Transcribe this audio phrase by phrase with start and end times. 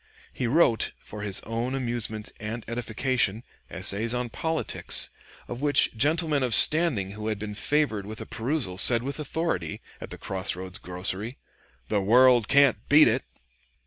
[0.33, 5.11] He wrote, for his own amusement and edification, essays on politics,
[5.47, 9.79] of which gentlemen of standing who had been favored with a perusal said with authority,
[10.01, 11.37] at the cross roads grocery,
[11.89, 13.23] "The world can't beat it."